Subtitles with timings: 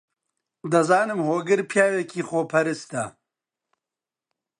[0.71, 3.03] دەزانم هۆگر پیاوێکی خۆپەرستە.